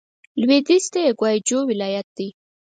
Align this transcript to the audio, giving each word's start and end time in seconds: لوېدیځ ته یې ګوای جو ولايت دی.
لوېدیځ 0.41 0.85
ته 0.93 0.99
یې 1.05 1.11
ګوای 1.19 1.37
جو 1.47 1.59
ولايت 1.71 2.07
دی. 2.17 2.27